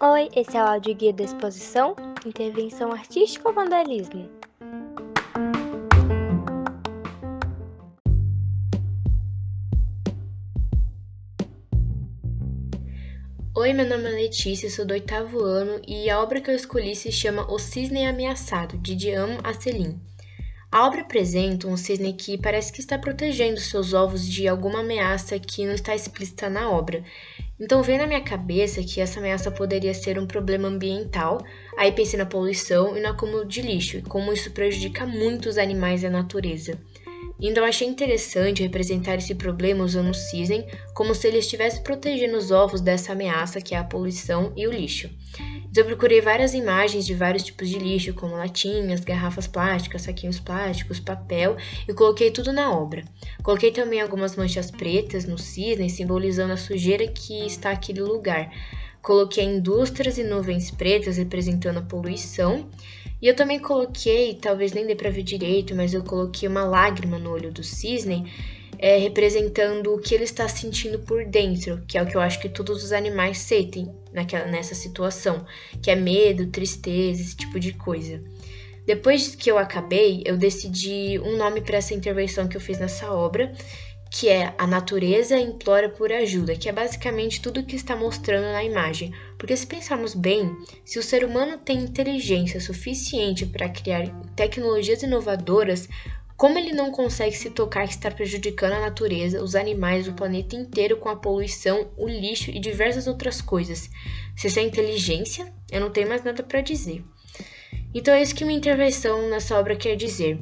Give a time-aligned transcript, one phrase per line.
[0.00, 4.30] Oi, esse é o áudio guia da exposição Intervenção Artística ou Vandalismo?
[13.54, 16.96] Oi, meu nome é Letícia, sou do oitavo ano e a obra que eu escolhi
[16.96, 20.00] se chama O Cisne Ameaçado, de Diam Acelin.
[20.70, 25.38] A obra apresenta um cisne que parece que está protegendo seus ovos de alguma ameaça
[25.38, 27.02] que não está explícita na obra.
[27.58, 31.42] Então veio na minha cabeça que essa ameaça poderia ser um problema ambiental,
[31.78, 35.56] aí pensei na poluição e no acúmulo de lixo, e como isso prejudica muito os
[35.56, 36.78] animais e a natureza.
[37.40, 42.50] Então achei interessante representar esse problema usando o cisne como se ele estivesse protegendo os
[42.50, 45.08] ovos dessa ameaça que é a poluição e o lixo.
[45.70, 50.40] Então eu procurei várias imagens de vários tipos de lixo, como latinhas, garrafas plásticas, saquinhos
[50.40, 53.04] plásticos, papel, e coloquei tudo na obra.
[53.42, 58.50] Coloquei também algumas manchas pretas no cisne, simbolizando a sujeira que está aquele lugar.
[59.02, 62.68] Coloquei indústrias e nuvens pretas representando a poluição
[63.20, 67.18] e eu também coloquei, talvez nem dê para ver direito, mas eu coloquei uma lágrima
[67.18, 68.30] no olho do cisne,
[68.78, 72.40] é, representando o que ele está sentindo por dentro, que é o que eu acho
[72.40, 75.44] que todos os animais sentem naquela, nessa situação,
[75.82, 78.22] que é medo, tristeza, esse tipo de coisa.
[78.86, 83.12] Depois que eu acabei, eu decidi um nome para essa intervenção que eu fiz nessa
[83.12, 83.52] obra,
[84.10, 88.50] que é A Natureza Implora por Ajuda, que é basicamente tudo o que está mostrando
[88.50, 89.12] na imagem.
[89.36, 90.50] Porque se pensarmos bem,
[90.84, 95.88] se o ser humano tem inteligência suficiente para criar tecnologias inovadoras,
[96.38, 100.54] como ele não consegue se tocar que está prejudicando a natureza, os animais, o planeta
[100.54, 103.90] inteiro com a poluição, o lixo e diversas outras coisas?
[104.36, 107.02] Se isso é inteligência, eu não tenho mais nada para dizer.
[107.92, 110.38] Então é isso que minha intervenção nessa obra quer dizer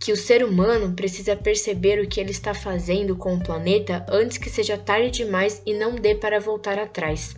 [0.00, 4.38] que o ser humano precisa perceber o que ele está fazendo com o planeta antes
[4.38, 7.36] que seja tarde demais e não dê para voltar atrás.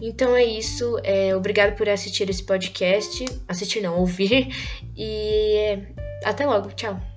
[0.00, 0.98] Então é isso.
[1.04, 3.22] É, obrigado por assistir esse podcast.
[3.46, 4.48] Assistir não, ouvir.
[4.96, 6.70] E é, até logo.
[6.72, 7.15] Tchau.